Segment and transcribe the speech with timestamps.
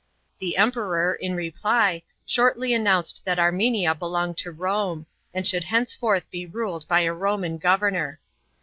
[0.41, 6.27] Tlie Emperor, in reply, shortly announced that Armenia belong d to Rome, and should hencefonh
[6.31, 8.19] be ruled by a Koman governor.